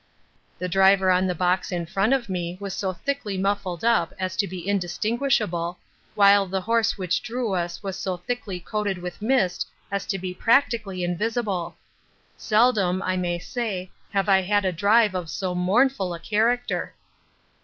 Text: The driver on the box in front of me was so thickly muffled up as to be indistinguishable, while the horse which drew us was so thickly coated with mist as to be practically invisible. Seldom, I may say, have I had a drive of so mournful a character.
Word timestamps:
The 0.57 0.67
driver 0.67 1.11
on 1.11 1.27
the 1.27 1.35
box 1.35 1.71
in 1.71 1.85
front 1.85 2.11
of 2.11 2.27
me 2.27 2.57
was 2.59 2.73
so 2.73 2.91
thickly 2.91 3.37
muffled 3.37 3.83
up 3.85 4.13
as 4.19 4.35
to 4.37 4.47
be 4.47 4.67
indistinguishable, 4.67 5.77
while 6.15 6.47
the 6.47 6.61
horse 6.61 6.97
which 6.97 7.21
drew 7.21 7.53
us 7.53 7.83
was 7.83 7.99
so 7.99 8.17
thickly 8.17 8.59
coated 8.59 8.97
with 8.97 9.21
mist 9.21 9.67
as 9.91 10.07
to 10.07 10.17
be 10.17 10.33
practically 10.33 11.03
invisible. 11.03 11.77
Seldom, 12.35 13.03
I 13.03 13.15
may 13.15 13.37
say, 13.37 13.91
have 14.11 14.27
I 14.27 14.41
had 14.41 14.65
a 14.65 14.71
drive 14.71 15.13
of 15.13 15.29
so 15.29 15.53
mournful 15.53 16.15
a 16.15 16.19
character. 16.19 16.95